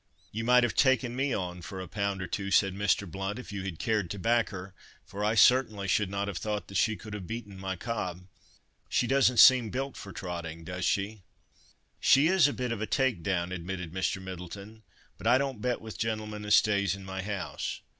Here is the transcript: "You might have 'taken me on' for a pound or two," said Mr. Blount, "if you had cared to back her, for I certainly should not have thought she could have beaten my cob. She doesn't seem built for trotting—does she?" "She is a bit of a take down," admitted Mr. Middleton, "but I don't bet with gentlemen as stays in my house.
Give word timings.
"You 0.31 0.43
might 0.43 0.63
have 0.63 0.73
'taken 0.73 1.15
me 1.15 1.31
on' 1.31 1.61
for 1.61 1.79
a 1.79 1.87
pound 1.87 2.23
or 2.23 2.25
two," 2.27 2.49
said 2.49 2.73
Mr. 2.73 3.07
Blount, 3.07 3.37
"if 3.37 3.51
you 3.51 3.61
had 3.63 3.77
cared 3.77 4.09
to 4.09 4.17
back 4.17 4.49
her, 4.49 4.73
for 5.05 5.23
I 5.23 5.35
certainly 5.35 5.87
should 5.87 6.09
not 6.09 6.27
have 6.27 6.39
thought 6.39 6.75
she 6.75 6.95
could 6.95 7.13
have 7.13 7.27
beaten 7.27 7.59
my 7.59 7.75
cob. 7.75 8.25
She 8.89 9.05
doesn't 9.05 9.37
seem 9.37 9.69
built 9.69 9.95
for 9.95 10.11
trotting—does 10.11 10.85
she?" 10.85 11.21
"She 11.99 12.25
is 12.29 12.47
a 12.47 12.51
bit 12.53 12.71
of 12.71 12.81
a 12.81 12.87
take 12.87 13.21
down," 13.21 13.51
admitted 13.51 13.93
Mr. 13.93 14.19
Middleton, 14.19 14.81
"but 15.19 15.27
I 15.27 15.37
don't 15.37 15.61
bet 15.61 15.81
with 15.81 15.99
gentlemen 15.99 16.45
as 16.45 16.55
stays 16.55 16.95
in 16.95 17.05
my 17.05 17.21
house. 17.21 17.81